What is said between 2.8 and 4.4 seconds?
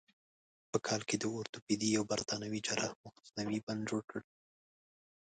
مصنوعي بند جوړ کړ.